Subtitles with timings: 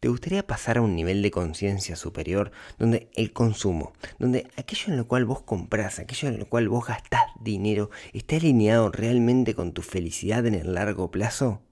[0.00, 4.96] ¿Te gustaría pasar a un nivel de conciencia superior donde el consumo, donde aquello en
[4.96, 9.72] lo cual vos compras, aquello en lo cual vos gastás dinero, está alineado realmente con
[9.72, 11.62] tu felicidad en el largo plazo?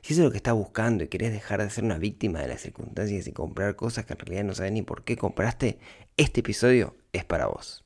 [0.00, 2.48] Si eso es lo que estás buscando y querés dejar de ser una víctima de
[2.48, 5.78] las circunstancias y comprar cosas que en realidad no sabes ni por qué compraste,
[6.16, 7.84] este episodio es para vos.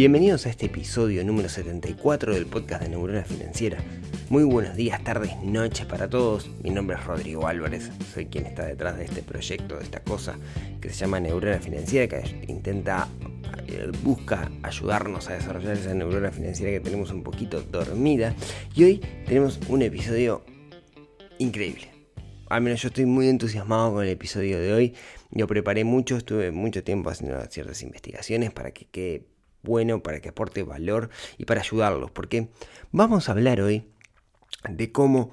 [0.00, 3.76] Bienvenidos a este episodio número 74 del podcast de Neurona Financiera.
[4.30, 6.48] Muy buenos días, tardes, noches para todos.
[6.62, 10.38] Mi nombre es Rodrigo Álvarez, soy quien está detrás de este proyecto, de esta cosa
[10.80, 13.08] que se llama Neurona Financiera, que intenta,
[13.66, 18.34] eh, busca ayudarnos a desarrollar esa neurona financiera que tenemos un poquito dormida.
[18.74, 20.46] Y hoy tenemos un episodio
[21.36, 21.90] increíble.
[22.48, 24.94] Al menos yo estoy muy entusiasmado con el episodio de hoy.
[25.30, 29.26] Yo preparé mucho, estuve mucho tiempo haciendo ciertas investigaciones para que quede
[29.62, 32.48] bueno, para que aporte valor y para ayudarlos, porque
[32.92, 33.84] vamos a hablar hoy
[34.68, 35.32] de cómo,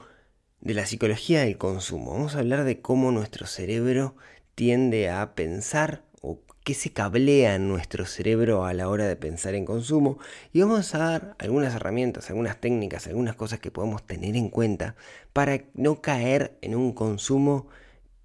[0.62, 4.16] de la psicología del consumo, vamos a hablar de cómo nuestro cerebro
[4.56, 9.56] tiende a pensar o qué se cablea en nuestro cerebro a la hora de pensar
[9.56, 10.18] en consumo.
[10.52, 14.96] Y vamos a dar algunas herramientas, algunas técnicas, algunas cosas que podemos tener en cuenta
[15.32, 17.68] para no caer en un consumo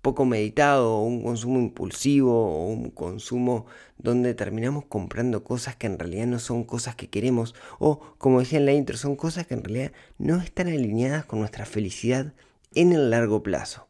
[0.02, 3.66] poco meditado, o un consumo impulsivo, o un consumo
[3.98, 8.58] donde terminamos comprando cosas que en realidad no son cosas que queremos, o como decía
[8.58, 12.34] en la intro, son cosas que en realidad no están alineadas con nuestra felicidad
[12.74, 13.86] en el largo plazo.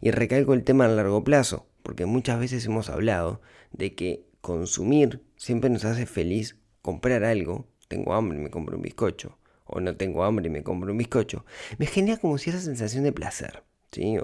[0.00, 3.40] Y recalco el tema en largo plazo, porque muchas veces hemos hablado
[3.72, 8.82] de que consumir siempre nos hace feliz comprar algo, tengo hambre y me compro un
[8.82, 11.46] bizcocho, o no tengo hambre y me compro un bizcocho,
[11.78, 13.62] me genera como si esa sensación de placer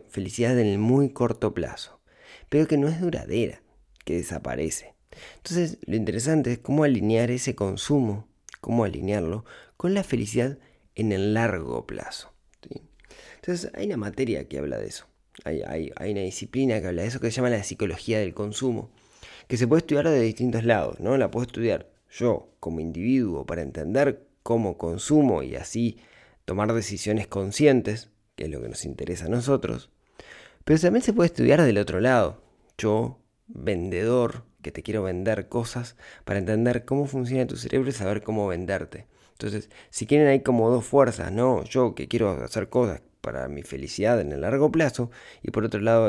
[0.09, 2.01] felicidad en el muy corto plazo,
[2.49, 3.63] pero que no es duradera,
[4.05, 4.95] que desaparece.
[5.37, 8.29] Entonces, lo interesante es cómo alinear ese consumo,
[8.61, 9.45] cómo alinearlo
[9.77, 10.59] con la felicidad
[10.95, 12.33] en el largo plazo.
[13.36, 15.07] Entonces, hay una materia que habla de eso.
[15.45, 18.91] Hay, hay, una disciplina que habla de eso que se llama la psicología del consumo,
[19.48, 21.17] que se puede estudiar de distintos lados, ¿no?
[21.17, 25.98] La puedo estudiar yo como individuo para entender cómo consumo y así
[26.45, 28.10] tomar decisiones conscientes
[28.40, 29.90] que es lo que nos interesa a nosotros,
[30.64, 32.42] pero también se puede estudiar del otro lado.
[32.78, 33.18] Yo,
[33.48, 38.46] vendedor, que te quiero vender cosas para entender cómo funciona tu cerebro y saber cómo
[38.46, 39.06] venderte.
[39.33, 41.64] Entonces, si quieren hay como dos fuerzas, ¿no?
[41.64, 45.11] Yo que quiero hacer cosas para mi felicidad en el largo plazo
[45.42, 46.08] y por otro lado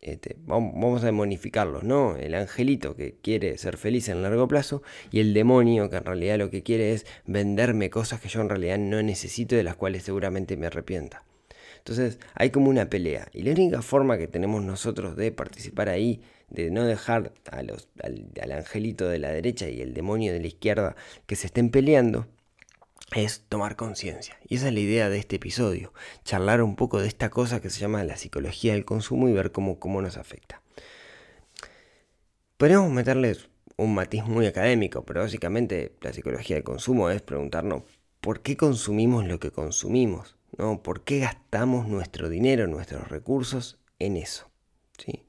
[0.00, 2.16] este, vamos a demonificarlos, ¿no?
[2.16, 4.82] El angelito que quiere ser feliz en el largo plazo
[5.12, 8.48] y el demonio que en realidad lo que quiere es venderme cosas que yo en
[8.48, 11.22] realidad no necesito y de las cuales seguramente me arrepienta.
[11.80, 13.28] Entonces hay como una pelea.
[13.32, 17.88] Y la única forma que tenemos nosotros de participar ahí, de no dejar a los,
[18.02, 20.94] al, angelito de la derecha y el demonio de la izquierda
[21.26, 22.26] que se estén peleando,
[23.14, 24.36] es tomar conciencia.
[24.46, 25.92] Y esa es la idea de este episodio,
[26.22, 29.50] charlar un poco de esta cosa que se llama la psicología del consumo y ver
[29.50, 30.62] cómo, cómo nos afecta.
[32.56, 33.48] Podemos meterles
[33.78, 37.84] un matiz muy académico, pero básicamente la psicología del consumo es preguntarnos
[38.20, 40.36] por qué consumimos lo que consumimos.
[40.60, 40.82] ¿No?
[40.82, 44.50] ¿Por qué gastamos nuestro dinero, nuestros recursos en eso?
[44.98, 45.24] ¿sí?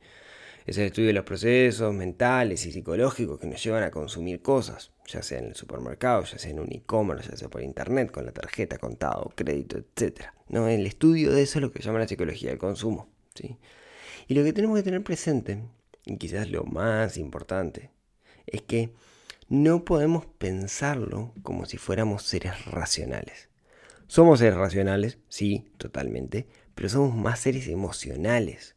[0.66, 4.92] Es el estudio de los procesos mentales y psicológicos que nos llevan a consumir cosas,
[5.08, 8.26] ya sea en el supermercado, ya sea en un e-commerce, ya sea por internet, con
[8.26, 10.26] la tarjeta, contado, crédito, etc.
[10.50, 10.68] ¿no?
[10.68, 13.10] El estudio de eso es lo que llama la psicología del consumo.
[13.34, 13.58] ¿sí?
[14.28, 15.64] Y lo que tenemos que tener presente,
[16.06, 17.90] y quizás lo más importante,
[18.48, 18.92] es que
[19.48, 23.51] no podemos pensarlo como si fuéramos seres racionales.
[24.12, 26.46] Somos seres racionales, sí, totalmente,
[26.76, 28.76] pero somos más seres emocionales.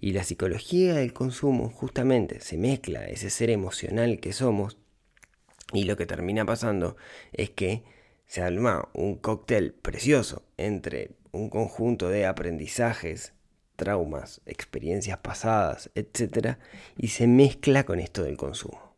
[0.00, 4.78] Y la psicología del consumo justamente se mezcla ese ser emocional que somos
[5.72, 6.96] y lo que termina pasando
[7.32, 7.84] es que
[8.26, 13.34] se arma un cóctel precioso entre un conjunto de aprendizajes,
[13.76, 16.58] traumas, experiencias pasadas, etc.
[16.96, 18.96] y se mezcla con esto del consumo.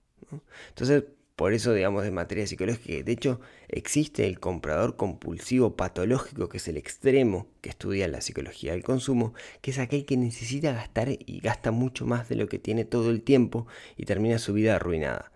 [0.70, 1.04] Entonces,
[1.36, 6.68] por eso, digamos, de materia psicológica, de hecho, existe el comprador compulsivo patológico, que es
[6.68, 11.40] el extremo que estudia la psicología del consumo, que es aquel que necesita gastar y
[11.40, 13.66] gasta mucho más de lo que tiene todo el tiempo
[13.96, 15.32] y termina su vida arruinada.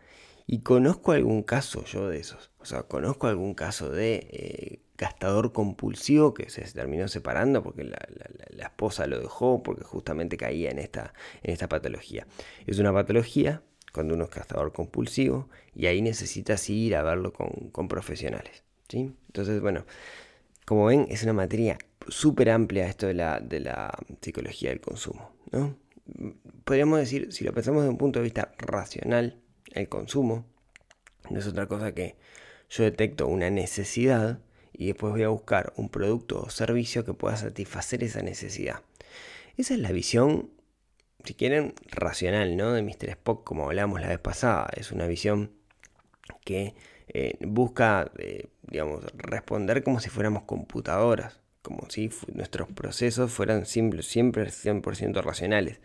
[0.47, 5.53] Y conozco algún caso yo de esos, o sea, conozco algún caso de eh, gastador
[5.53, 7.99] compulsivo que se terminó separando porque la,
[8.51, 11.13] la, esposa lo dejó porque justamente caía en esta,
[11.43, 12.27] en esta patología.
[12.67, 13.63] Es una patología
[13.93, 18.63] cuando uno es gastador compulsivo y ahí necesitas ir a verlo con, profesionales.
[18.89, 19.13] ¿sí?
[19.27, 19.85] Entonces, bueno,
[20.65, 25.33] como ven, es una materia súper amplia esto de la, de la psicología del consumo.
[25.51, 25.77] ¿no?
[26.65, 29.41] Podríamos decir, si lo pensamos desde un punto de vista racional,
[29.73, 30.45] el consumo
[31.31, 32.17] no es otra cosa que
[32.71, 34.41] yo detecto una necesidad
[34.73, 38.83] y después voy a buscar un producto o servicio que pueda satisfacer esa necesidad.
[39.57, 40.51] Esa es la visión,
[41.25, 42.73] si quieren, racional, ¿no?
[42.73, 43.11] De Mr.
[43.11, 44.69] Spock, como hablamos la vez pasada.
[44.77, 45.53] Es una visión
[46.45, 46.75] que
[47.09, 54.03] eh, busca, eh, digamos, responder como si fuéramos computadoras, como si nuestros procesos fueran siempre,
[54.03, 55.81] siempre 100% racionales.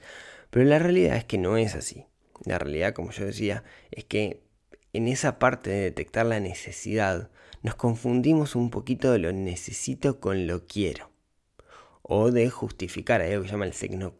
[0.50, 2.06] Pero la realidad es que no es así.
[2.46, 4.42] La realidad, como yo decía, es que
[4.94, 7.32] en esa parte de detectar la necesidad,
[7.64, 11.13] nos confundimos un poquito de lo necesito con lo quiero.
[12.04, 13.66] O de justificar, hay algo que se llama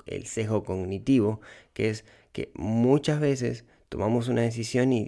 [0.06, 1.42] el sesgo cognitivo,
[1.74, 5.06] que es que muchas veces tomamos una decisión y,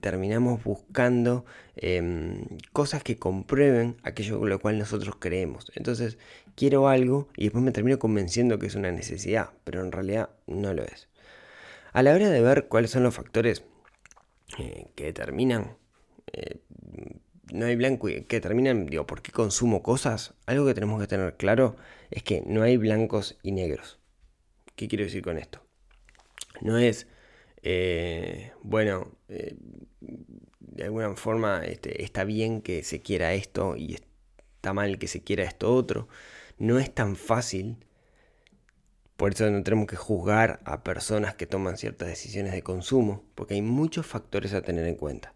[0.00, 1.44] terminamos buscando
[1.74, 5.72] em, cosas que comprueben aquello con lo cual nosotros creemos.
[5.74, 6.16] Entonces,
[6.54, 10.72] quiero algo y después me termino convenciendo que es una necesidad, pero en realidad no
[10.74, 11.08] lo es.
[11.92, 13.64] A la hora de ver cuáles son los factores
[14.58, 15.76] eh, que determinan,
[16.32, 16.60] eh,
[17.52, 21.06] no hay blanco y que determinan, digo, por qué consumo cosas, algo que tenemos que
[21.06, 21.76] tener claro
[22.10, 23.98] es que no hay blancos y negros.
[24.76, 25.62] ¿Qué quiero decir con esto?
[26.60, 27.06] No es
[27.62, 29.56] eh, bueno, eh,
[30.60, 35.22] de alguna forma este, está bien que se quiera esto y está mal que se
[35.22, 36.08] quiera esto otro.
[36.58, 37.76] No es tan fácil.
[39.16, 43.54] Por eso no tenemos que juzgar a personas que toman ciertas decisiones de consumo, porque
[43.54, 45.34] hay muchos factores a tener en cuenta.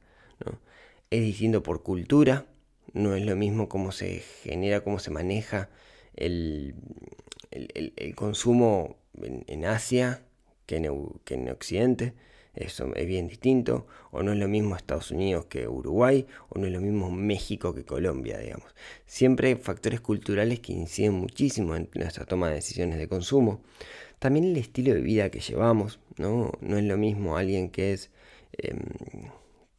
[1.11, 2.47] Es distinto por cultura,
[2.93, 5.71] no es lo mismo cómo se genera, cómo se maneja
[6.17, 6.75] el,
[8.17, 8.97] consumo
[9.47, 10.25] en Asia
[10.67, 12.15] que en, Occidente.
[12.55, 13.87] Eso es bien distinto.
[14.12, 16.27] O no es lo mismo Estados Unidos que Uruguay.
[16.49, 18.75] O no es lo mismo México que Colombia, digamos.
[19.07, 23.61] Siempre hay factores culturales que inciden muchísimo en nuestra toma de decisiones de consumo.
[24.19, 25.99] También el estilo de vida que llevamos.
[26.17, 28.11] No, no es lo mismo alguien que es
[28.53, 28.79] em,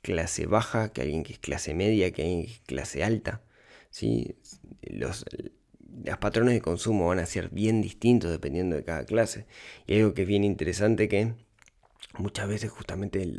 [0.05, 3.41] clase baja que alguien que es clase media, que alguien que es clase alta.
[3.89, 4.35] ¿sí?
[4.83, 5.25] Los,
[6.05, 9.47] los patrones de consumo van a ser bien distintos dependiendo de cada clase.
[9.87, 11.33] Y algo que es bien interesante que
[12.19, 13.33] muchas veces justamente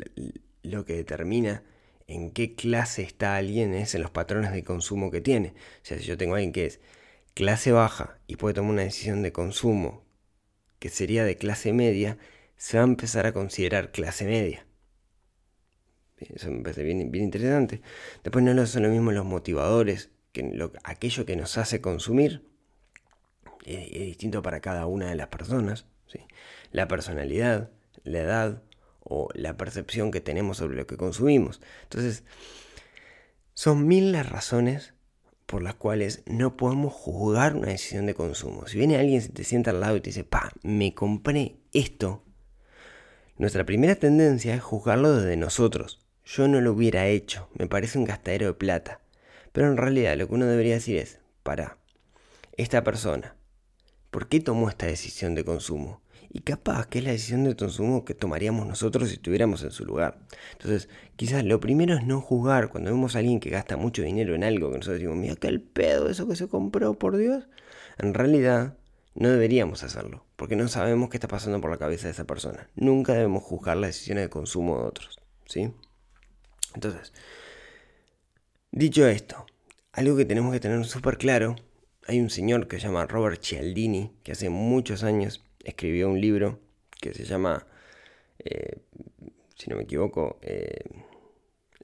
[0.63, 1.63] lo que determina
[2.07, 5.53] en qué clase está alguien es en los patrones de consumo que tiene.
[5.83, 6.81] O sea, si yo tengo a alguien que es
[7.33, 10.03] clase baja y puede tomar una decisión de consumo
[10.79, 12.17] que sería de clase media,
[12.57, 14.66] se va a empezar a considerar clase media.
[16.19, 17.81] Eso me parece bien, interesante.
[18.23, 20.09] Después no son lo mismo los motivadores
[20.83, 22.43] aquello que nos hace consumir
[23.65, 25.85] es, distinto para cada una de las personas.
[26.71, 27.71] La personalidad,
[28.03, 28.63] la edad
[28.99, 31.61] o la percepción que tenemos sobre lo que consumimos.
[31.83, 32.23] Entonces,
[33.53, 34.93] son mil las razones
[35.45, 38.67] por las cuales no podemos juzgar una decisión de consumo.
[38.67, 42.25] Si viene alguien, se te sienta al lado y te dice, pa, me compré esto,
[43.37, 46.06] nuestra primera tendencia es juzgarlo desde nosotros.
[46.29, 48.99] Yo no lo hubiera hecho, me parece un gastadero de plata.
[49.53, 51.77] Pero en realidad lo que uno debería decir es, para,
[52.57, 53.37] esta persona,
[54.11, 56.01] ¿por qué tomó esta decisión de consumo?
[56.29, 59.85] Y capaz que es la decisión de consumo que tomaríamos nosotros si estuviéramos en su
[59.85, 60.19] lugar.
[60.51, 64.35] Entonces, quizás lo primero es no juzgar cuando vemos a alguien que gasta mucho dinero
[64.35, 67.47] en algo, que nosotros decimos, mira qué el pedo eso que se compró, por Dios.
[67.99, 68.75] En realidad,
[69.15, 72.69] no deberíamos hacerlo, porque no sabemos qué está pasando por la cabeza de esa persona.
[72.75, 75.71] Nunca debemos juzgar las decisiones de consumo de otros, ¿sí?
[76.77, 77.11] Entonces,
[78.71, 79.47] Dicho esto,
[79.93, 81.55] algo que tenemos que tener súper claro,
[82.05, 86.59] hay un señor que se llama Robert Cialdini, que hace muchos años escribió un libro
[87.01, 87.65] que se llama,
[88.37, 88.77] eh,
[89.55, 90.83] si no me equivoco, eh,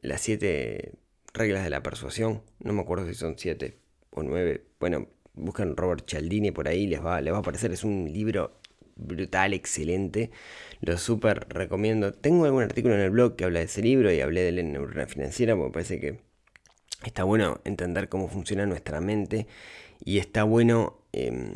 [0.02, 0.94] Las siete
[1.34, 2.44] reglas de la persuasión.
[2.60, 3.80] No me acuerdo si son siete
[4.12, 4.64] o nueve.
[4.80, 7.72] Bueno, buscan Robert Cialdini por ahí, les va, les va a aparecer.
[7.72, 8.60] Es un libro
[8.96, 10.30] brutal, excelente.
[10.84, 12.12] Lo súper recomiendo.
[12.12, 14.63] Tengo algún artículo en el blog que habla de ese libro y hablé de la
[14.63, 16.20] neurona financiera, porque parece que
[17.06, 19.48] está bueno entender cómo funciona nuestra mente
[20.04, 21.54] y está bueno em,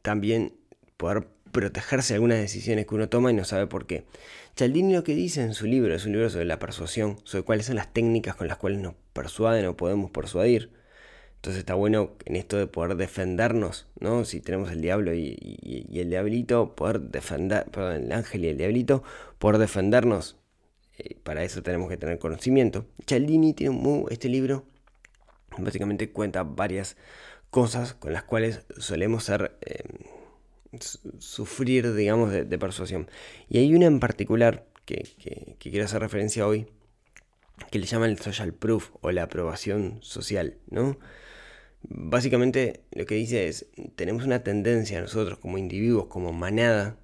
[0.00, 0.54] también
[0.96, 4.04] poder protegerse de algunas decisiones que uno toma y no sabe por qué.
[4.56, 7.66] Cialdini lo que dice en su libro, es un libro sobre la persuasión, sobre cuáles
[7.66, 10.70] son las técnicas con las cuales nos persuaden o podemos persuadir.
[11.40, 14.26] Entonces está bueno en esto de poder defendernos, ¿no?
[14.26, 19.02] Si tenemos el diablo y, el diablito, poder defender, perdón, el ángel y el diablito,
[19.38, 20.36] poder defendernos
[20.98, 22.84] eh, para eso tenemos que tener conocimiento.
[23.06, 24.66] Cialdini tiene un, este libro,
[25.56, 26.98] básicamente cuenta varias
[27.48, 29.82] cosas con las cuales solemos ser, eh,
[31.20, 33.08] sufrir, digamos, de, persuasión.
[33.48, 36.66] Y hay una en particular que, quiero hacer referencia hoy,
[37.70, 40.98] que le llaman el social proof o la aprobación social, ¿no?
[41.82, 46.98] Básicamente lo que dice es, tenemos una tendencia nosotros como individuos, como manada,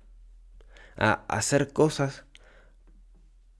[0.97, 2.25] a hacer cosas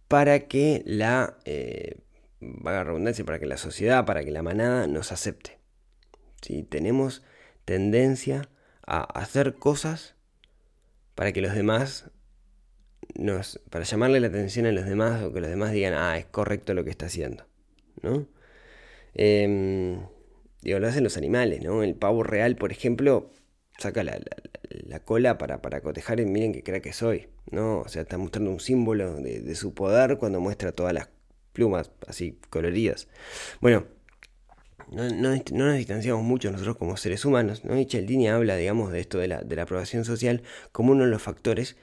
[0.09, 2.01] para que la, eh,
[2.41, 5.59] redundancia, para que la sociedad, para que la manada nos acepte.
[6.43, 6.63] ¿Sí?
[6.63, 7.23] Tenemos
[7.65, 8.49] tendencia
[8.87, 10.15] a hacer cosas
[11.15, 12.11] para que los demás
[13.15, 16.27] nos, para llamarle la atención a los demás o que los demás digan, ah, es
[16.27, 17.47] correcto lo que está haciendo,
[18.03, 18.27] ¿no?
[19.15, 20.07] Em,
[20.67, 21.83] digo, lo hacen los animales, ¿no?
[21.83, 23.31] El pavo real, por ejemplo,
[23.79, 24.19] saca la,
[25.05, 27.81] cola para, para cotejar y miren que crea que soy, ¿no?
[27.81, 31.09] O sea, está mostrando un símbolo de, su poder cuando muestra todas las
[31.53, 33.07] plumas así coloridas.
[33.61, 33.87] Bueno,
[34.91, 37.79] no, nos distanciamos mucho nosotros como seres humanos, ¿no?
[37.79, 40.43] Y Cialdini habla, digamos, de esto de la, de la aprobación social
[40.73, 41.77] como uno de los factores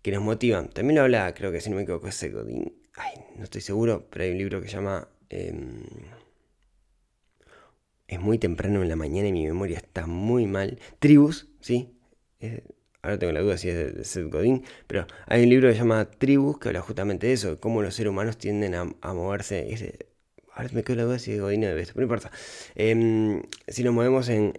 [0.00, 0.68] que nos motivan.
[0.70, 2.74] También habla, creo que si no me equivoco, es Godín.
[2.96, 5.08] Ay, no estoy seguro, pero hay un libro que se llama...
[5.28, 5.82] Em,
[8.08, 10.78] es muy temprano en la mañana y mi memoria está muy mal.
[10.98, 11.90] Tribus, ¿sí?
[13.04, 15.80] ahora tengo la duda si es de Seth Godin, pero hay un libro que se
[15.80, 19.98] llama Tribus que habla justamente de eso, de cómo los seres humanos tienden a, moverse.
[20.54, 22.30] ahora me quedo la duda si es Godin o de pero no importa.
[22.74, 24.54] Em, si nos movemos en,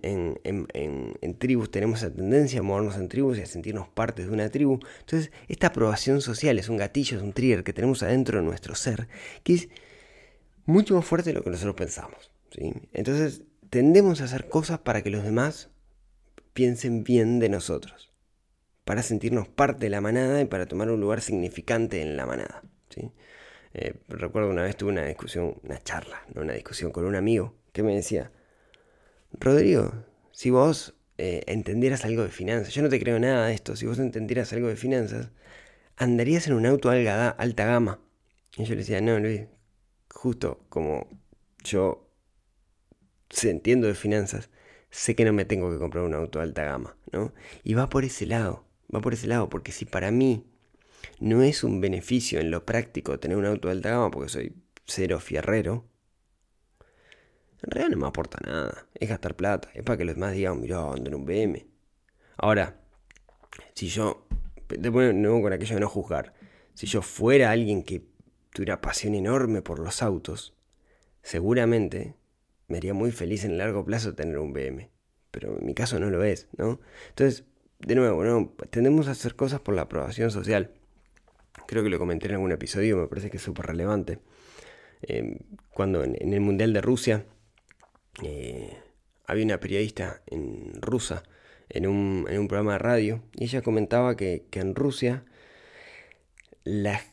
[1.40, 4.80] tribus, tenemos esa tendencia a movernos en tribus y a sentirnos partes de una tribu.
[5.00, 8.75] Entonces, esta aprobación social es un gatillo, es un trigger que tenemos adentro de nuestro
[8.75, 9.08] ser,
[9.44, 9.70] que es
[10.66, 12.35] mucho más fuerte de lo que nosotros pensamos.
[12.57, 15.69] Entonces, tendemos a hacer cosas para que los demás
[16.53, 18.13] piensen bien de nosotros,
[18.85, 22.63] para sentirnos parte de la manada y para tomar un lugar significante en la manada.
[23.74, 27.55] Eh, recuerdo una vez tuve una discusión, una charla, no una discusión con un amigo
[27.74, 28.31] que me decía,
[29.33, 29.91] Rodrigo,
[30.31, 33.85] si vos eh, entendieras algo de finanzas, yo no te creo nada de esto, si
[33.85, 35.29] vos entendieras algo de finanzas,
[35.97, 38.00] andarías en un auto alta gama.
[38.55, 39.41] Y yo le decía, no, Luis,
[40.09, 41.09] justo como
[41.63, 42.04] yo
[43.29, 44.50] se entiendo de finanzas,
[44.89, 47.34] sé que no me tengo que comprar un auto de alta gama, ¿no?
[47.63, 50.46] Y va por ese lado, va por ese lado, porque si para mí
[51.20, 54.55] no es un beneficio en lo práctico tener un auto de alta gama, porque soy
[54.86, 55.86] cero fierrero,
[57.63, 60.62] en realidad no me aporta nada, es gastar plata, es para que los demás digan,
[60.62, 61.67] mirá, ando en un BM.
[62.38, 62.79] Ahora,
[63.74, 64.27] si yo,
[64.70, 66.34] de nuevo con aquello de no juzgar,
[66.74, 68.05] si yo fuera alguien que
[68.53, 70.53] tuviera pasión enorme por los autos,
[71.24, 72.15] seguramente
[72.67, 74.89] me haría muy feliz en el largo plazo tener un BM.
[75.31, 76.79] Pero en mi caso no lo es, ¿no?
[77.10, 77.43] Entonces,
[77.79, 78.53] de nuevo, ¿no?
[78.69, 80.72] Tendemos a hacer cosas por la aprobación social.
[81.67, 84.19] Creo que lo comenté en algún episodio, me parece que es súper relevante.
[85.01, 85.38] Em,
[85.74, 87.25] cuando en, el Mundial de Rusia
[88.24, 88.77] eh,
[89.27, 91.24] había una periodista en rusa
[91.69, 95.25] en un, en un, programa de radio y ella comentaba que, que en Rusia
[96.63, 97.03] las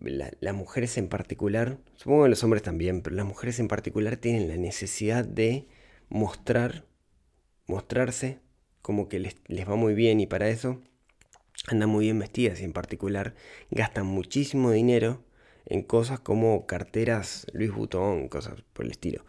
[0.00, 4.48] las mujeres en particular, supongo que los hombres también, pero las mujeres en particular tienen
[4.48, 5.68] la necesidad de
[6.08, 6.86] mostrar,
[7.66, 8.40] mostrarse
[8.82, 9.36] como que les,
[9.68, 10.80] va muy bien y para eso
[11.68, 13.34] andan muy bien vestidas y en particular
[13.70, 15.22] gastan muchísimo dinero
[15.66, 19.26] en cosas como carteras Louis Vuitton, cosas por el estilo.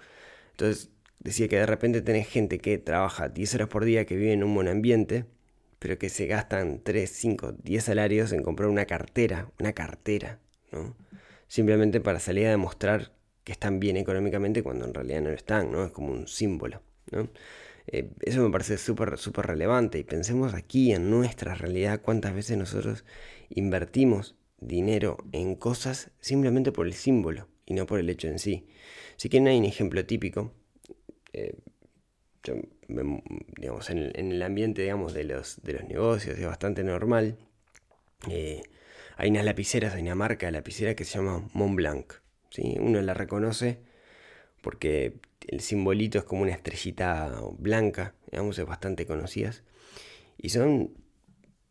[0.51, 4.34] Entonces decía que de repente tenés gente que trabaja 10 horas por día, que vive
[4.34, 5.25] en un buen ambiente,
[5.80, 10.40] pero que se gastan 3, 5, 10 salarios en comprar una cartera, una cartera
[11.48, 13.12] Simplemente para salir a demostrar
[13.44, 15.86] que están bien económicamente cuando en realidad no lo están, ¿no?
[15.86, 16.82] Es como un símbolo,
[17.88, 22.58] eh, eso me parece súper súper relevante y pensemos aquí en nuestra realidad cuántas veces
[22.58, 23.04] nosotros
[23.50, 28.68] invertimos dinero en cosas simplemente por el símbolo y no por el hecho en sí.
[29.18, 30.54] Si quieren hay un ejemplo típico,
[31.34, 31.56] eh,
[33.58, 37.38] digamos, en el, ambiente digamos, de, los, de los negocios es bastante normal.
[38.30, 38.62] Eh,
[39.22, 42.12] hay unas lapiceras, hay una marca de lapicera que se llama Montblanc.
[42.50, 42.75] ¿sí?
[42.80, 43.78] Uno la reconoce
[44.63, 49.62] porque el simbolito es como una estrellita blanca, digamos, es bastante conocidas.
[50.40, 50.96] Y son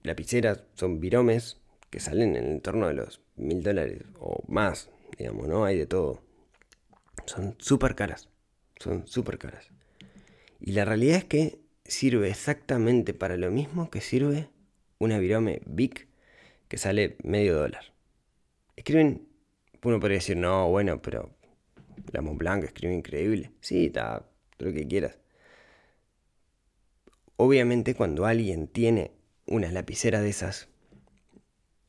[0.04, 1.58] lapiceras, son viromes
[1.90, 4.88] que salen en el torno de los mil dólares o más,
[5.18, 5.64] digamos, ¿no?
[5.64, 6.22] Hay de todo.
[7.26, 8.28] Son súper caras,
[8.78, 9.66] son súper caras.
[10.60, 14.50] Y la realidad es que sirve exactamente para lo mismo que sirve
[15.00, 16.09] una virome Big
[16.70, 17.92] que sale medio dólar.
[18.76, 19.26] Escriben,
[19.82, 21.34] uno podría decir, no, bueno, pero
[22.12, 23.50] la Montblanc escribe increíble.
[23.60, 24.24] Sí, está,
[24.58, 25.18] lo que quieras.
[27.34, 29.10] Obviamente cuando alguien tiene
[29.46, 30.68] una lapicera de esas,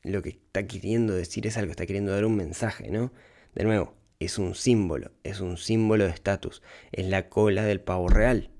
[0.02, 3.12] lo que está queriendo decir es algo, está queriendo dar un mensaje, ¿no?
[3.54, 6.60] De nuevo, es un símbolo, es un símbolo de estatus,
[6.90, 8.50] es la cola del pavo real.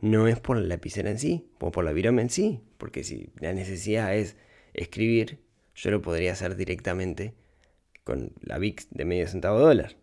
[0.00, 3.30] No es por la lapicera en sí, o por la virome en sí, porque si
[3.38, 4.36] la necesidad es
[4.76, 5.40] escribir,
[5.74, 7.34] yo lo podría hacer directamente
[8.04, 9.96] con la VIX de medio centavo dólar.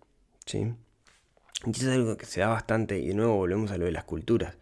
[0.46, 0.74] ¿sí?
[1.66, 3.92] Y eso es algo que se da bastante, y de nuevo volvemos a lo de
[3.92, 4.58] las culturas.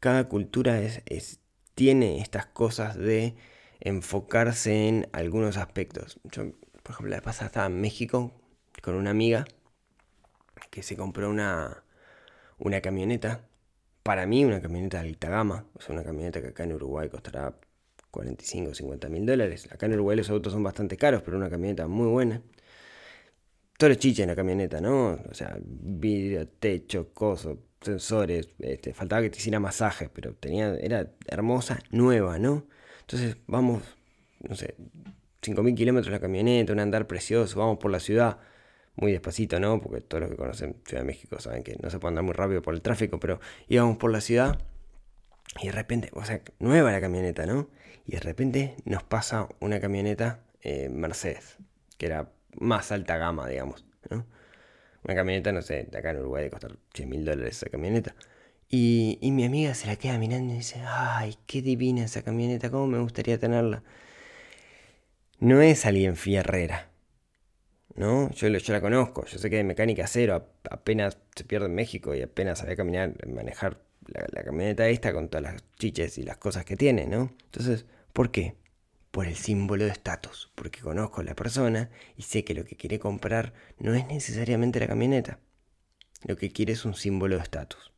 [0.00, 1.40] Cada cultura es,
[1.74, 3.36] tiene estas cosas de
[3.80, 6.20] enfocarse en algunos aspectos.
[6.24, 8.32] Yo, por ejemplo, la pasada estaba en México
[8.82, 9.44] con una amiga
[10.70, 11.84] que se compró una,
[12.58, 13.44] una camioneta.
[14.02, 15.66] Para mí, una camioneta de alta gama.
[15.74, 17.54] O sea, una camioneta que acá en Uruguay costará
[18.10, 19.68] 45 o 50 mil dólares.
[19.70, 22.42] Acá en Uruguay los autos son bastante caros, pero una camioneta muy buena.
[23.76, 25.20] Todo los chiches en la camioneta, ¿no?
[25.30, 28.48] O sea, vidrio, techo, coso, sensores.
[28.58, 32.66] Este, faltaba que te hiciera masajes, pero tenía, era hermosa, nueva, ¿no?
[33.02, 33.82] Entonces vamos,
[34.40, 34.74] no sé,
[35.42, 38.38] 5.000 kilómetros la camioneta, un andar precioso, vamos por la ciudad
[38.96, 39.80] muy despacito, ¿no?
[39.80, 42.34] Porque todos los que conocen Ciudad de México saben que no se puede andar muy
[42.34, 44.58] rápido por el tráfico, pero íbamos por la ciudad
[45.60, 47.68] y de repente, o sea, nueva la camioneta, ¿no?
[48.06, 51.56] Y de repente nos pasa una camioneta eh, Mercedes,
[51.96, 54.26] que era más alta gama, digamos, ¿no?
[55.04, 58.14] Una camioneta, no sé, de acá en Uruguay de costar 100 mil dólares esa camioneta.
[58.68, 62.70] Y, y mi amiga se la queda mirando y dice, ay, qué divina esa camioneta,
[62.70, 63.82] cómo me gustaría tenerla.
[65.40, 66.90] No es alguien fierrera,
[67.94, 68.30] ¿no?
[68.32, 72.14] Yo, yo la conozco, yo sé que de mecánica cero, apenas se pierde en México
[72.14, 76.64] y apenas sabía caminar, manejar la, camioneta esta con todas las chiches y las cosas
[76.64, 77.32] que tiene, ¿no?
[77.44, 78.56] Entonces, ¿por qué?
[79.10, 82.76] Por el símbolo de estatus, porque conozco a la persona y sé que lo que
[82.76, 85.38] quiere comprar no es necesariamente la camioneta.
[86.24, 87.92] Lo que quiere es un símbolo de estatus.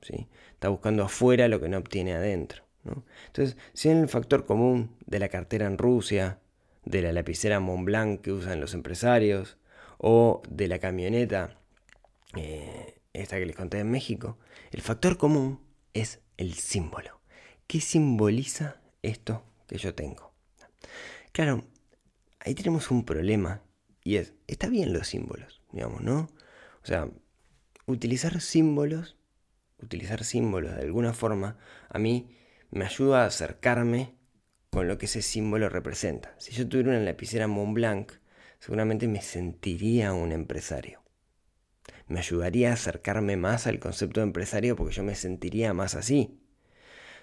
[0.00, 0.28] ¿sí?
[0.52, 2.64] Está buscando afuera lo que no obtiene adentro.
[2.84, 3.04] ¿no?
[3.26, 6.38] Entonces, si en el factor común de la cartera en Rusia,
[6.84, 9.56] de la lapicera Montblanc que usan los empresarios
[9.98, 11.58] o de la camioneta,
[12.36, 14.38] eh, esta que les conté en México,
[14.70, 15.60] el factor común
[15.94, 17.20] es el símbolo.
[17.66, 20.32] ¿Qué simboliza esto que yo tengo?
[21.32, 21.64] Claro,
[22.40, 23.62] ahí tenemos un problema
[24.04, 26.30] y es, está bien los símbolos, digamos, ¿no?
[26.82, 27.08] O sea,
[27.86, 29.16] utilizar símbolos,
[29.78, 32.36] utilizar símbolos de alguna forma, a mí
[32.70, 34.16] me ayuda a acercarme
[34.70, 36.34] con lo que ese símbolo representa.
[36.38, 38.12] Si yo tuviera una lapicera Montblanc,
[38.58, 41.01] seguramente me sentiría un empresario.
[42.08, 46.38] Me ayudaría a acercarme más al concepto de empresario porque yo me sentiría más así.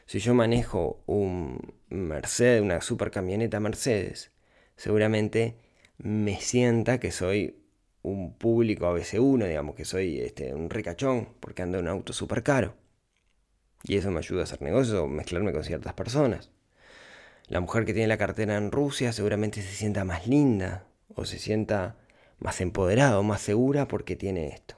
[0.05, 4.31] Si yo manejo un Mercedes, una super camioneta Mercedes,
[4.75, 5.55] seguramente
[5.97, 7.59] me sienta que soy
[8.01, 12.43] un público ABC1, digamos que soy este, un ricachón porque ando en un auto súper
[12.43, 12.75] caro.
[13.83, 16.51] Y eso me ayuda a hacer negocios o mezclarme con ciertas personas.
[17.47, 21.39] La mujer que tiene la cartera en Rusia seguramente se sienta más linda o se
[21.39, 21.95] sienta
[22.39, 24.75] más empoderada o más segura porque tiene esto.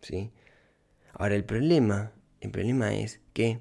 [0.00, 0.32] ¿Sí?
[1.12, 3.60] Ahora el problema, el problema es que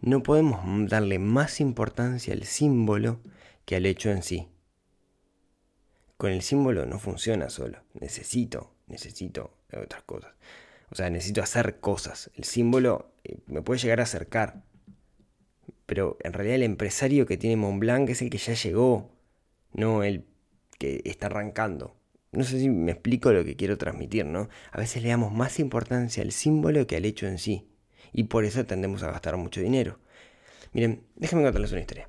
[0.00, 3.20] no podemos darle más importancia al símbolo
[3.64, 4.48] que al hecho en sí.
[6.16, 7.78] Con el símbolo no funciona solo.
[7.94, 10.32] Necesito, necesito otras cosas.
[10.90, 12.30] O sea, necesito hacer cosas.
[12.34, 14.62] El símbolo eh, me puede llegar a acercar,
[15.86, 19.10] pero en realidad el empresario que tiene Montblanc es el que ya llegó,
[19.72, 20.24] no el
[21.04, 21.96] está arrancando.
[22.32, 24.48] No sé si me explico lo que quiero transmitir, ¿no?
[24.72, 27.68] A veces le damos más importancia al símbolo que al hecho en sí.
[28.12, 29.98] Y por eso tendemos a gastar mucho dinero.
[30.72, 32.08] Miren, déjenme contarles una historia.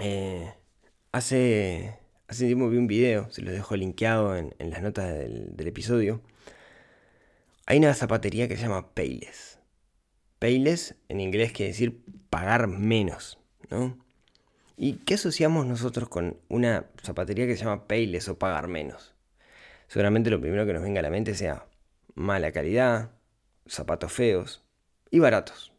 [0.00, 0.52] Eh,
[1.12, 5.68] hace, hace tiempo vi un video, se lo dejo linkeado en, las notas del, del,
[5.68, 6.20] episodio.
[7.66, 9.60] Hay una zapatería que se llama Payless.
[10.38, 13.38] Payless en inglés quiere decir pagar menos,
[13.70, 13.98] ¿no?
[14.80, 19.12] ¿Y qué asociamos nosotros con una zapatería que se llama Payless o pagar menos?
[19.88, 21.66] Seguramente lo primero que nos venga a la mente sea
[22.14, 23.10] mala calidad,
[23.66, 24.62] zapatos feos
[25.10, 25.72] y baratos.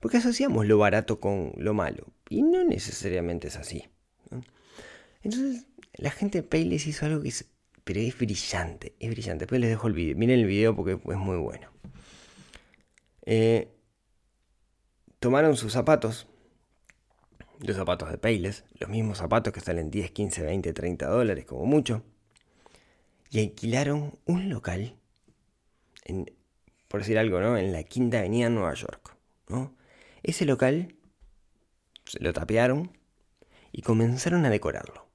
[0.00, 2.08] Porque asociamos lo barato con lo malo.
[2.28, 3.88] Y no necesariamente es así.
[5.22, 7.44] Entonces, la gente de Payless hizo algo que es,
[7.84, 9.42] pero es brillante, es brillante.
[9.44, 10.16] Después les dejo el video.
[10.16, 11.68] Miren el video porque es muy bueno.
[13.26, 13.68] Eh,
[15.20, 16.26] tomaron sus zapatos,
[17.62, 21.64] los zapatos de Payless, los mismos zapatos que salen 10, 15, 20, 30 dólares como
[21.64, 22.02] mucho,
[23.30, 24.96] y alquilaron un local,
[26.04, 26.30] en,
[26.88, 27.56] por decir algo, ¿no?
[27.56, 29.16] En la Quinta Avenida en Nueva York,
[29.48, 29.74] ¿no?
[30.22, 30.94] Ese local
[32.04, 32.96] se lo tapearon
[33.72, 35.08] y comenzaron a decorarlo.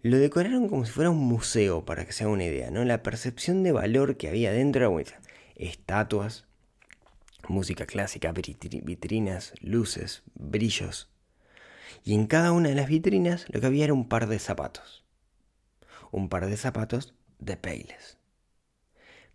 [0.00, 2.84] Lo decoraron como si fuera un museo, para que se haga una idea, ¿no?
[2.84, 5.20] La percepción de valor que había dentro era
[5.56, 6.46] estatuas,
[7.48, 11.10] música clásica, vitrinas, luces, brillos.
[12.04, 15.04] Y en cada una de las vitrinas lo que había era un par de zapatos.
[16.10, 18.18] Un par de zapatos de Payless.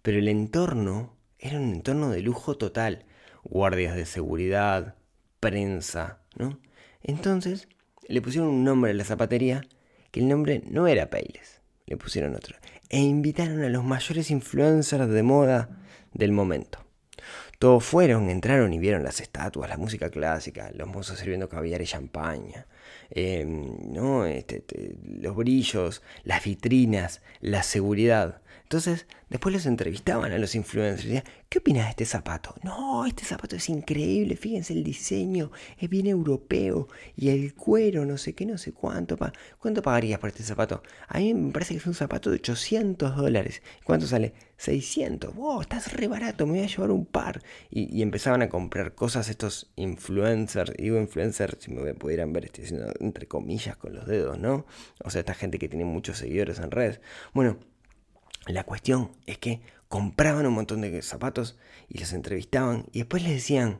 [0.02, 3.06] Pero el entorno era un entorno de lujo total.
[3.44, 4.96] Guardias de seguridad,
[5.40, 6.60] prensa, ¿no?
[7.02, 7.68] Entonces
[8.08, 9.66] le pusieron un nombre a la zapatería
[10.12, 12.56] que el nombre no era Payless, le pusieron otro,
[12.90, 15.82] e invitaron a los mayores influencers de moda
[16.14, 16.83] del momento.
[17.60, 21.86] Todos fueron, entraron y vieron las estatuas, la música clásica, los mozos sirviendo caviar y
[21.86, 22.68] champaña,
[23.10, 24.26] em, ¿no?
[24.26, 24.64] Este,
[25.22, 28.43] los brillos, las vitrinas, la seguridad.
[28.64, 31.04] Entonces, después los entrevistaban a los influencers.
[31.04, 31.24] Decían,
[31.54, 32.56] ¿Qué opinas de este zapato?
[32.64, 34.36] No, este zapato es increíble.
[34.36, 36.88] Fíjense el diseño, es bien europeo.
[37.16, 39.20] Y el cuero, no sé qué, no sé cuánto.
[39.60, 40.82] ¿Cuánto pagarías por este zapato?
[41.08, 43.62] A mí me parece que es un zapato de 800 dólares.
[43.84, 44.34] ¿Cuánto sale?
[44.58, 45.36] 600.
[45.36, 45.62] ¡Wow!
[45.62, 47.44] Estás re barato, me voy a llevar un par.
[47.70, 50.74] Y, empezaban a comprar cosas estos influencers.
[50.76, 54.66] Digo influencers, si me pudieran ver, estoy haciendo entre comillas con los dedos, ¿no?
[55.04, 57.00] O sea, esta gente que tiene muchos seguidores en redes.
[57.32, 57.60] Bueno.
[58.48, 63.34] La cuestión es que compraban un montón de zapatos y los entrevistaban y después les
[63.34, 63.80] decían,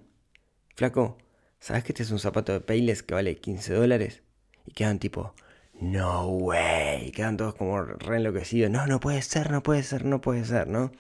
[0.76, 1.18] flaco,
[1.60, 4.22] ¿sabes que este es un zapato de Payless que vale 15 dólares?
[4.66, 5.34] Y quedan tipo,
[5.80, 10.22] no way, quedan todos como re enloquecidos, no, no puede ser, no puede ser, no
[10.22, 10.92] puede ser, ¿no?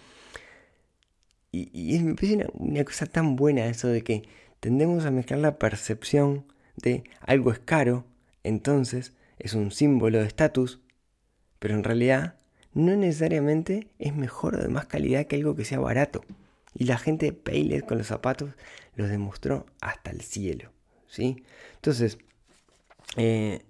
[1.52, 4.24] Y, me parece una cosa tan buena eso de que
[4.60, 8.06] tendemos a mezclar la percepción de algo es caro,
[8.42, 10.80] entonces es un símbolo de estatus,
[11.60, 12.36] pero en realidad
[12.74, 16.24] no necesariamente es mejor o de más calidad que algo que sea barato.
[16.76, 18.52] Y la gente de Payless con los zapatos
[18.96, 20.72] los demostró hasta el cielo.
[21.08, 21.44] ¿sí?
[21.76, 22.18] Entonces,
[23.16, 23.62] eh,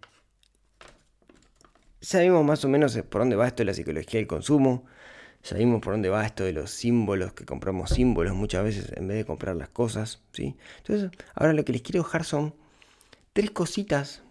[2.00, 4.86] sabemos más o menos por dónde va esto de la psicología del consumo.
[5.42, 9.18] Sabemos por dónde va esto de los símbolos, que compramos símbolos muchas veces en vez
[9.18, 10.22] de comprar las cosas.
[10.32, 10.56] ¿sí?
[10.78, 12.56] Entonces, ahora lo que les quiero dejar son
[13.34, 14.24] tres cositas,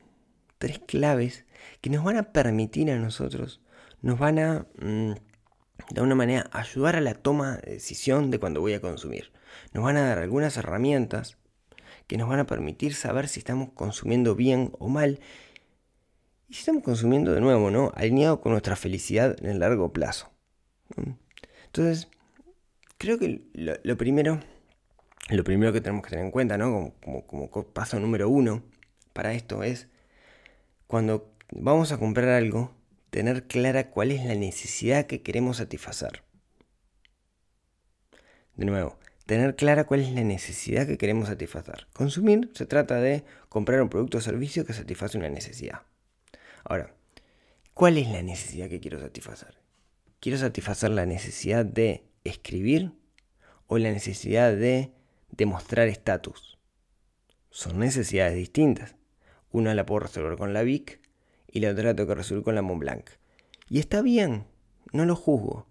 [0.57, 1.45] tres claves
[1.83, 3.61] que nos van a permitir a nosotros
[4.03, 8.61] nos van a, mm, de alguna manera, ayudar a la toma de decisión de cuando
[8.61, 9.33] voy a consumir.
[9.73, 11.38] Nos van a dar algunas herramientas
[12.07, 15.21] que nos van a permitir saber si estamos consumiendo bien o mal.
[16.49, 17.93] Y si estamos consumiendo de nuevo, ¿no?
[17.95, 20.31] Alineado con nuestra felicidad en el largo plazo.
[21.67, 22.09] Entonces,
[22.99, 24.41] creo que lo, primero,
[25.31, 26.93] lo primero que tenemos que tener en cuenta, ¿no?
[27.03, 28.62] Como, como paso número uno
[29.12, 29.88] para esto es
[30.87, 32.75] cuando vamos a comprar algo,
[33.12, 36.22] tener clara cuál es la necesidad que queremos satisfacer.
[38.57, 41.88] De nuevo, tener clara cuál es la necesidad que queremos satisfacer.
[41.92, 45.83] Consumir se trata de comprar un producto o servicio que satisface una necesidad.
[46.64, 46.94] Ahora,
[47.75, 49.59] ¿cuál es la necesidad que quiero satisfacer?
[50.18, 52.92] ¿Quiero satisfacer la necesidad de escribir
[53.66, 54.90] o la necesidad de
[55.31, 56.57] demostrar estatus?
[57.51, 58.96] Son necesidades distintas.
[59.51, 61.02] Una la puedo resolver con la VIC
[61.53, 63.11] y la otra la tengo que resolver con la Mont Blanc.
[63.69, 64.47] Y está bien,
[64.93, 65.69] no lo juzgo.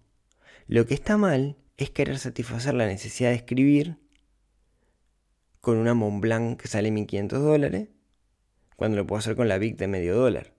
[0.68, 3.98] Lo que está mal es querer satisfacer la necesidad de escribir
[5.60, 7.88] con una Mont Blanc que sale 1500 dólares,
[8.76, 10.54] cuando lo puedo hacer con la Vic de medio dólar.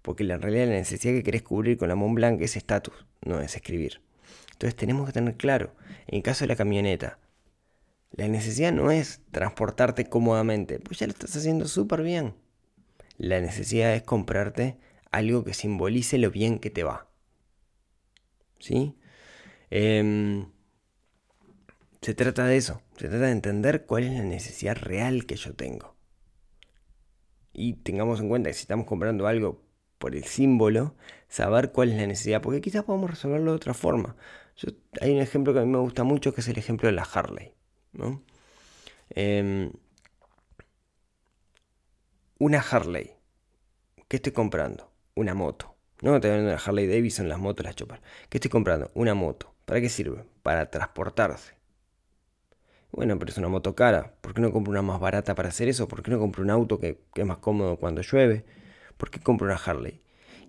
[0.00, 3.40] Porque en realidad la necesidad que querés cubrir con la Mont Blanc es estatus, no
[3.40, 4.00] es escribir.
[4.52, 5.74] Entonces tenemos que tener claro,
[6.06, 7.18] en caso de la camioneta,
[8.12, 12.34] la necesidad no es transportarte cómodamente, pues ya lo estás haciendo súper bien.
[13.22, 14.78] La necesidad es comprarte
[15.12, 17.06] algo que simbolice lo bien que te va.
[18.58, 18.96] ¿Sí?
[19.70, 20.48] Em,
[22.00, 25.54] se trata de eso, se trata de entender cuál es la necesidad real que yo
[25.54, 25.94] tengo.
[27.52, 29.62] Y tengamos en cuenta que si estamos comprando algo
[29.98, 30.96] por el símbolo,
[31.28, 34.16] saber cuál es la necesidad, porque quizás podamos resolverlo de otra forma.
[35.00, 37.04] hay un ejemplo que a mí me gusta mucho, que es el ejemplo de la
[37.04, 37.54] Harley.
[39.10, 39.70] Em,
[42.42, 43.12] una Harley.
[44.08, 44.90] ¿Qué estoy comprando?
[45.14, 45.76] Una moto.
[46.00, 48.00] No hablando de la Harley Davidson, las motos, las Chopper.
[48.28, 48.90] ¿Qué estoy comprando?
[48.94, 49.54] Una moto.
[49.64, 50.24] ¿Para qué sirve?
[50.42, 51.54] Para transportarse.
[52.90, 54.16] Bueno, pero es una moto cara.
[54.20, 55.86] ¿Por qué no compro una más barata para hacer eso?
[55.86, 58.44] ¿Por qué no compro un auto que, es más cómodo cuando llueve?
[58.96, 60.00] ¿Por qué compro una Harley?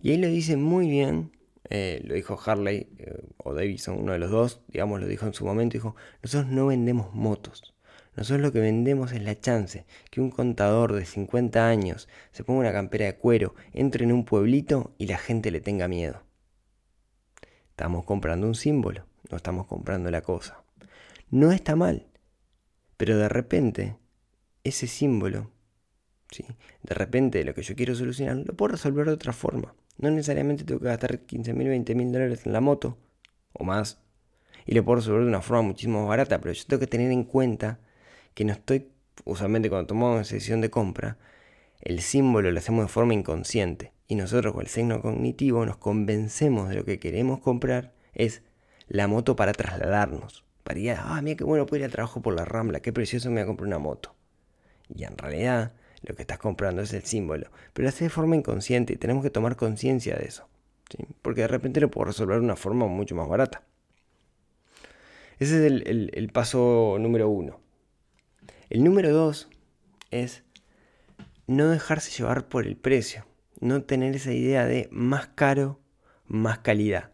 [0.02, 1.32] Y ahí lo dice muy bien,
[1.70, 5.36] eh, lo dijo Harley eh, o Davidson, uno de los dos, digamos, lo dijo en
[5.36, 7.73] su momento, dijo, nosotros no vendemos motos.
[8.16, 12.60] Nosotros lo que vendemos es la chance que un contador de 50 años se ponga
[12.60, 16.22] una campera de cuero, entre en un pueblito y la gente le tenga miedo.
[17.70, 20.64] Estamos comprando un símbolo, no estamos comprando la cosa.
[21.32, 22.06] No está mal,
[22.98, 23.98] pero de repente
[24.64, 25.52] ese símbolo,
[26.30, 26.46] ¿sí?
[26.84, 29.74] de repente lo que yo quiero solucionar, lo puedo resolver de otra forma.
[29.98, 32.98] No necesariamente tengo que gastar 15 mil, 20 mil dólares en la moto
[33.54, 34.00] o más,
[34.66, 37.12] y lo puedo resolver de una forma muchísimo más barata, pero yo tengo que tener
[37.12, 37.80] en cuenta
[38.34, 38.90] que no estoy,
[39.26, 41.18] usualmente cuando tomamos una decisión de compra,
[41.82, 46.70] el símbolo lo hacemos de forma inconsciente y nosotros con el signo cognitivo nos convencemos
[46.70, 48.42] de lo que queremos comprar es
[48.88, 50.44] la moto para trasladarnos.
[50.64, 53.30] Para ir, ah, mira qué bueno puedo ir al trabajo por la rambla, qué precioso
[53.30, 54.16] me voy a comprar una moto.
[54.94, 57.48] Y en realidad lo que estás comprando, es el símbolo.
[57.74, 60.48] Pero lo haces de forma inconsciente y tenemos que tomar conciencia de eso.
[61.22, 63.64] Porque de repente lo puedo resolver de una forma mucho más barata.
[65.40, 67.60] Ese es el, paso número uno.
[68.74, 69.50] El número dos
[70.10, 70.44] es
[71.46, 73.24] no dejarse llevar por el precio.
[73.60, 75.80] No tener esa idea de más caro,
[76.26, 77.12] más calidad.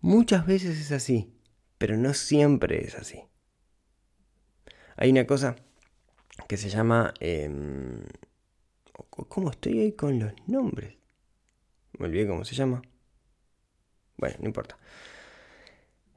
[0.00, 1.30] Muchas veces es así,
[1.76, 3.24] pero no siempre es así.
[4.96, 5.56] Hay una cosa
[6.48, 7.12] que se llama...
[7.20, 8.00] Em,
[9.10, 10.96] ¿Cómo estoy ahí con los nombres?
[11.98, 12.80] Me olvidé cómo se llama.
[14.16, 14.78] Bueno, no importa.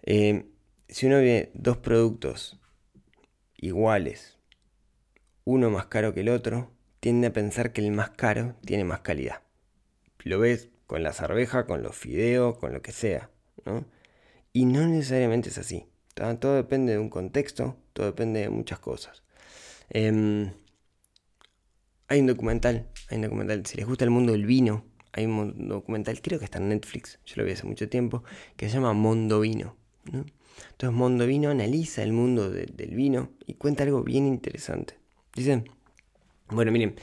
[0.04, 0.46] Em,
[0.88, 2.58] si uno ve dos productos
[3.58, 4.35] iguales,
[5.46, 9.02] uno más caro que el otro, tiende a pensar que el más caro tiene más
[9.02, 9.44] calidad.
[10.24, 13.30] Lo ves con la cerveja, con los fideos, con lo que sea,
[13.64, 13.86] ¿no?
[14.52, 15.86] Y no necesariamente es así.
[16.16, 19.24] Todo depende de un contexto, todo depende de muchas cosas.
[19.90, 20.52] Em,
[22.08, 25.68] hay un documental, hay un documental, si les gusta el mundo del vino, hay un
[25.68, 28.24] documental, creo que está en Netflix, yo lo vi hace mucho tiempo,
[28.58, 29.76] que se llama Mondo Vino.
[30.06, 35.05] Entonces Mondo Vino analiza el mundo del vino y cuenta algo bien interesante.
[35.36, 35.70] Dicen,
[36.50, 36.96] bueno, miren,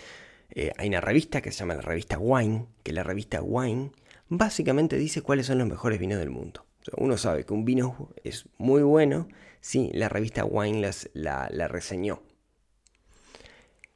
[0.51, 3.93] eh, hay una revista que se llama la revista Wine, que la revista Wine
[4.29, 6.65] básicamente dice cuáles son los mejores vinos del mundo.
[6.97, 9.29] uno sabe que un vino es muy bueno
[9.61, 12.23] si la revista Wine la, reseñó.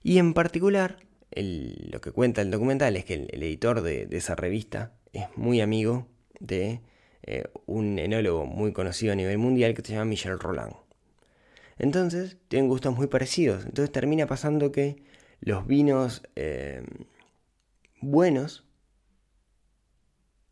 [0.02, 0.98] Y en particular,
[1.32, 6.06] lo que cuenta el documental es que el, editor de, esa revista es muy amigo
[6.38, 6.82] de
[7.22, 10.85] eh, un enólogo muy conocido a nivel mundial que se llama Michel Roland.
[11.78, 13.64] Entonces, tienen gustos muy parecidos.
[13.66, 15.02] Entonces termina pasando que
[15.40, 16.82] los vinos eh,
[18.00, 18.64] buenos,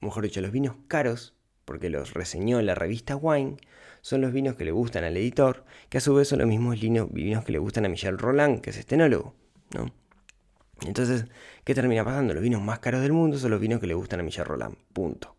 [0.00, 1.34] mejor dicho, los vinos caros,
[1.64, 3.56] porque los reseñó la revista Wine,
[4.02, 6.78] son los vinos que le gustan al editor, que a su vez son los mismos
[6.78, 9.34] vinos que le gustan a Michel Roland, que es este enólogo.
[9.74, 9.90] ¿no?
[10.86, 11.24] Entonces,
[11.64, 12.34] ¿qué termina pasando?
[12.34, 14.76] Los vinos más caros del mundo son los vinos que le gustan a Michel Roland.
[14.92, 15.36] Punto.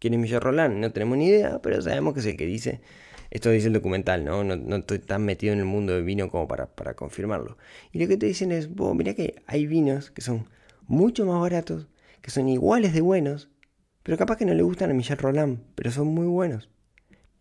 [0.00, 0.78] ¿Quién es Michel Roland?
[0.78, 2.80] No tenemos ni idea, pero sabemos que es el que dice
[3.34, 4.44] esto dice el documental, ¿no?
[4.44, 4.76] ¿no?
[4.76, 7.58] estoy tan metido en el mundo del vino como para, confirmarlo.
[7.90, 10.48] Y lo que te dicen es, vos, mira que hay vinos que son
[10.86, 11.88] mucho más baratos,
[12.22, 13.50] que son iguales de buenos,
[14.04, 16.70] pero capaz que no le gustan a Michel Roland, pero son muy buenos.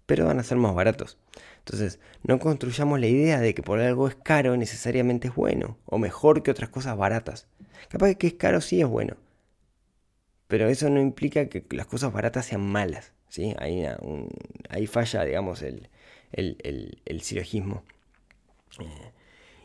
[0.08, 1.20] Pero van a ser más baratos.
[1.60, 6.00] Entonces, no construyamos la idea de que por algo es caro necesariamente es bueno, o
[6.00, 7.46] mejor que otras cosas baratas.
[7.90, 9.18] Capaz que es caro sí es bueno,
[10.48, 13.14] pero eso no implica que las cosas baratas sean malas.
[13.34, 13.56] ¿Sí?
[13.58, 15.90] Ahí, falla, digamos, el,
[16.34, 17.84] el, el, silogismo.
[18.80, 19.12] Eh,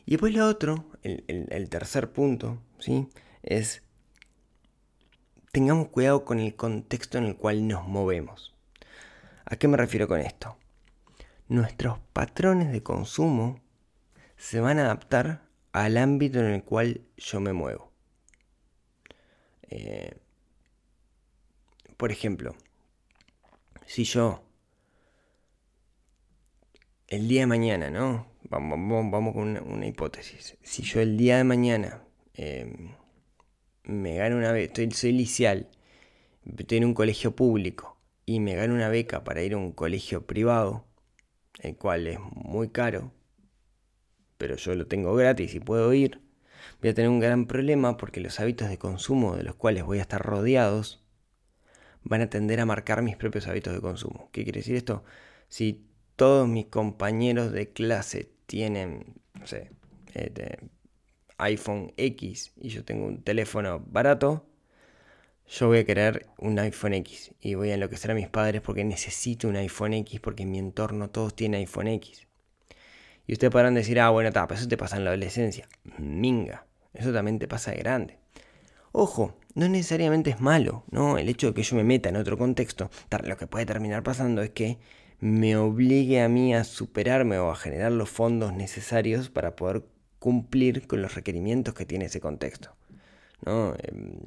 [0.06, 3.08] y después lo otro, el, tercer punto, ¿sí?
[3.42, 3.82] es
[5.52, 8.54] tengamos cuidado con el contexto en el cual nos movemos.
[9.44, 10.56] ¿A qué me refiero con esto?
[11.48, 13.60] Nuestros patrones de consumo
[14.38, 17.92] se van a adaptar al ámbito en el cual yo me muevo.
[19.68, 20.16] Eh,
[21.98, 22.54] por ejemplo,
[23.88, 24.44] si yo
[27.06, 28.26] el día de mañana, ¿no?
[28.50, 28.78] Vamos,
[29.10, 30.58] vamos, con una, hipótesis.
[30.62, 32.92] Si yo el día de mañana em,
[33.84, 35.70] me gano una beca, estoy, soy licial,
[36.44, 40.26] estoy en un colegio público y me gano una beca para ir a un colegio
[40.26, 40.84] privado,
[41.60, 43.14] el cual es muy caro,
[44.36, 46.20] pero yo lo tengo gratis y puedo ir,
[46.82, 49.98] voy a tener un gran problema porque los hábitos de consumo de los cuales voy
[49.98, 51.07] a estar rodeados
[52.08, 54.30] van a tender a marcar mis propios hábitos de consumo.
[54.32, 55.04] ¿Qué quiere decir esto?
[55.48, 59.70] Si todos mis compañeros de clase tienen, no sé,
[60.14, 60.58] este,
[61.38, 64.46] iPhone X y yo tengo un teléfono barato,
[65.46, 68.84] yo voy a querer un iPhone X y voy a enloquecer a mis padres porque
[68.84, 72.26] necesito un iPhone X porque en mi entorno todos tienen iPhone X.
[73.26, 75.68] Y ustedes podrán decir, ah, bueno, está, eso te pasa en la adolescencia.
[75.98, 78.18] Minga, eso también te pasa de grande.
[78.92, 81.18] Ojo, no necesariamente es malo, ¿no?
[81.18, 82.90] El hecho de que yo me meta en otro contexto,
[83.24, 84.78] lo que puede terminar pasando es que
[85.20, 89.84] me obligue a mí a superarme o a generar los fondos necesarios para poder
[90.18, 92.76] cumplir con los requerimientos que tiene ese contexto.
[93.44, 93.74] ¿no?
[93.82, 94.18] Em,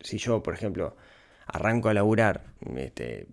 [0.00, 0.96] si yo, por ejemplo,
[1.46, 3.26] arranco a laburar, este,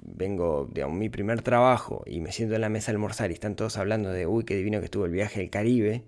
[0.00, 3.56] vengo, de mi primer trabajo y me siento en la mesa a almorzar y están
[3.56, 6.04] todos hablando de, uy, qué divino que estuvo el viaje al Caribe,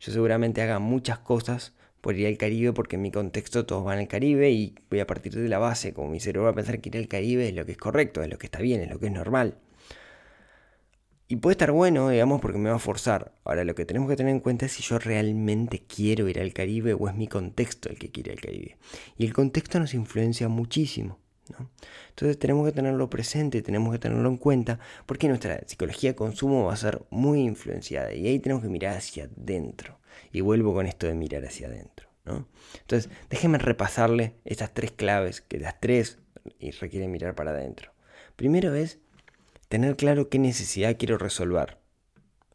[0.00, 3.98] yo seguramente haga muchas cosas por ir al Caribe porque en mi contexto todos van
[3.98, 6.80] al Caribe y voy a partir de la base, como mi cerebro va a pensar
[6.80, 8.90] que ir al Caribe es lo que es correcto, es lo que está bien, es
[8.90, 9.58] lo que es normal.
[11.28, 13.32] Y puede estar bueno, digamos, porque me va a forzar.
[13.44, 16.52] Ahora, lo que tenemos que tener en cuenta es si yo realmente quiero ir al
[16.52, 18.78] Caribe o es mi contexto el que quiere ir al Caribe.
[19.16, 21.20] Y el contexto nos influencia muchísimo.
[22.08, 26.64] Entonces tenemos que tenerlo presente, tenemos que tenerlo en cuenta, porque nuestra psicología de consumo
[26.64, 29.99] va a ser muy influenciada y ahí tenemos que mirar hacia adentro.
[30.32, 32.08] Y vuelvo con esto de mirar hacia adentro.
[32.80, 36.18] Entonces, déjenme repasarle estas tres claves, que las tres
[36.80, 37.92] requieren mirar para adentro.
[38.36, 38.98] Primero es
[39.68, 41.78] tener claro qué necesidad quiero resolver.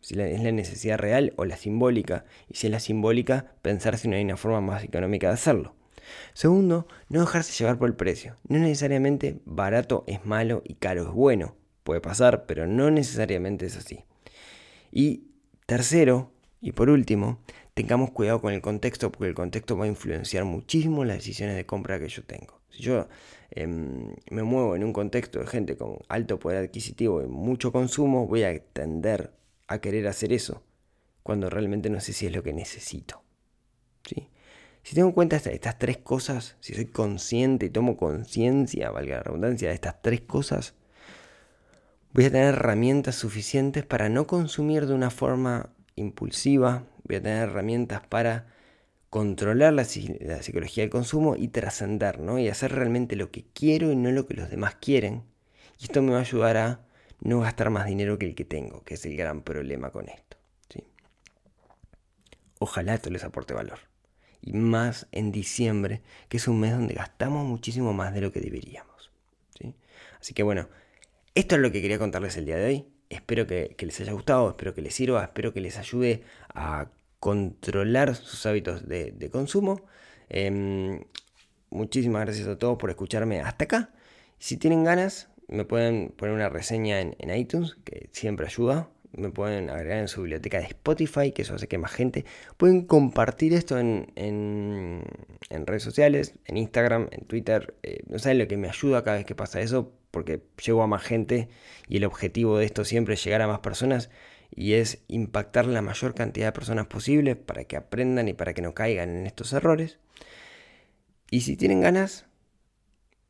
[0.01, 2.25] Si es la necesidad real o la simbólica.
[2.47, 5.75] Y si es la simbólica, pensar si no hay una forma más económica de hacerlo.
[6.33, 8.35] Segundo, no dejarse llevar por el precio.
[8.47, 11.55] No necesariamente barato es malo y caro es bueno.
[11.83, 14.05] Puede pasar, pero no necesariamente es así.
[14.91, 15.31] Y
[15.65, 17.39] tercero, y por último,
[17.75, 21.65] tengamos cuidado con el contexto porque el contexto va a influenciar muchísimo las decisiones de
[21.65, 22.61] compra que yo tengo.
[22.69, 23.07] Si yo
[23.51, 28.27] em, me muevo en un contexto de gente con alto poder adquisitivo y mucho consumo,
[28.27, 29.33] voy a tender
[29.67, 30.63] a querer hacer eso
[31.21, 33.23] cuando realmente no sé si es lo que necesito.
[34.07, 34.29] ¿sí?
[34.83, 39.23] Si tengo en cuenta estas, tres cosas, si soy consciente y tomo conciencia, valga la
[39.23, 40.75] redundancia, de estas tres cosas,
[42.13, 47.49] voy a tener herramientas suficientes para no consumir de una forma impulsiva, voy a tener
[47.49, 48.47] herramientas para
[49.09, 52.37] controlar la, psicología del consumo y trascender, ¿no?
[52.37, 55.23] Y hacer realmente lo que quiero y no lo que los demás quieren.
[55.79, 56.85] Y esto me va a ayudar a
[57.21, 60.37] no gastar más dinero que el que tengo, que es el gran problema con esto.
[60.69, 60.83] ¿sí?
[62.59, 63.79] Ojalá esto les aporte valor.
[64.41, 68.41] Y más en diciembre, que es un mes donde gastamos muchísimo más de lo que
[68.41, 69.11] deberíamos.
[69.57, 69.75] ¿sí?
[70.19, 70.67] Así que bueno,
[71.35, 72.94] esto es lo que quería contarles el día de hoy.
[73.09, 76.89] Espero que, les haya gustado, espero que les sirva, espero que les ayude a
[77.19, 79.85] controlar sus hábitos de, consumo.
[80.29, 81.03] Em,
[81.69, 83.89] muchísimas gracias a todos por escucharme hasta acá.
[84.39, 88.89] Si tienen ganas, me pueden poner una reseña en, iTunes, que siempre ayuda.
[89.11, 92.25] Me pueden agregar en su biblioteca de Spotify, que eso hace que más gente.
[92.57, 95.03] Pueden compartir esto en,
[95.49, 97.75] redes sociales, en Instagram, en Twitter.
[97.83, 100.87] Eh, no saben lo que me ayuda cada vez que pasa eso porque llego a
[100.87, 101.49] más gente
[101.89, 104.09] y el objetivo de esto siempre es llegar a más personas
[104.49, 108.61] y es impactar la mayor cantidad de personas posible para que aprendan y para que
[108.61, 109.99] no caigan en estos errores.
[111.29, 112.27] Y si tienen ganas,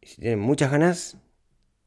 [0.04, 1.17] si tienen muchas ganas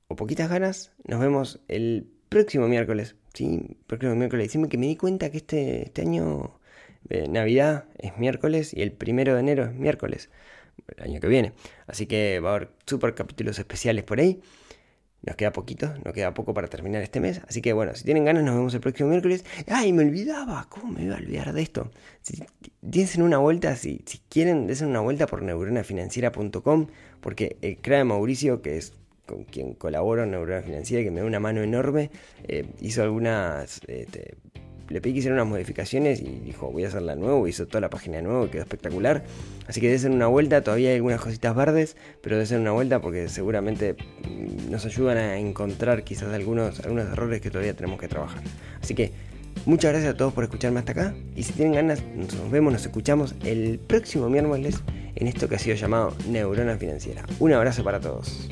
[0.09, 3.15] o poquitas ganas, nos vemos el próximo miércoles.
[3.35, 4.47] Sí, próximo miércoles.
[4.47, 6.59] Diciembre que me di cuenta que este, este año
[7.05, 10.29] de Navidad es miércoles y el primero de enero es miércoles.
[10.97, 11.53] El año que viene.
[11.87, 14.41] Así que va a haber super capítulos especiales por ahí.
[15.23, 17.41] Nos queda poquito, nos queda poco para terminar este mes.
[17.49, 19.45] Así que bueno, si tienen ganas, nos vemos el próximo miércoles.
[19.67, 20.67] ¡Ay, me olvidaba!
[20.69, 21.91] ¿Cómo me iba a olvidar de esto?
[22.23, 26.87] Si, una vuelta, si, si quieren, dense una vuelta por neuronafinanciera.com,
[27.21, 28.95] porque el CRA de Mauricio, que es
[29.27, 32.11] con quien colaboro en Neurona Financiera, que me da una mano enorme,
[32.45, 34.37] eh, hizo algunas este,
[34.89, 37.91] le pedí que hiciera unas modificaciones y dijo, voy a hacerla nuevo, hizo toda la
[37.91, 39.25] página de nuevo y quedó espectacular.
[39.67, 43.29] Así que ser una vuelta, todavía hay algunas cositas verdes, pero ser una vuelta porque
[43.29, 48.43] seguramente mm, nos ayudan a encontrar quizás algunos, algunos errores que todavía tenemos que trabajar.
[48.81, 49.13] Así que
[49.67, 52.83] muchas gracias a todos por escucharme hasta acá y si tienen ganas, nos vemos, nos
[52.87, 54.81] escuchamos el próximo miércoles
[55.15, 57.25] en esto que ha sido llamado Neurona Financiera.
[57.41, 58.49] Un abrazo para todos.